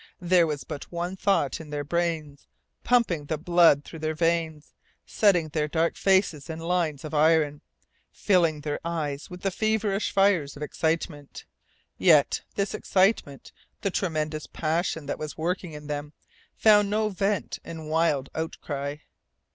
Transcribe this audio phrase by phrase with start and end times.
[0.19, 2.47] There was but one thought in their brains,
[2.83, 4.73] pumping the blood through their veins,
[5.05, 7.61] setting their dark faces in lines of iron,
[8.11, 11.45] filling their eyes with the feverish fires of excitement.
[11.99, 13.51] Yet this excitement,
[13.81, 16.13] the tremendous passion that was working in them,
[16.55, 18.95] found no vent in wild outcry.